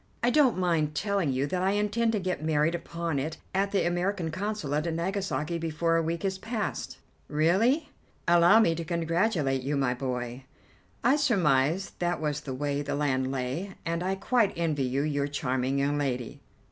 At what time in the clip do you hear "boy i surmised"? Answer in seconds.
9.93-11.99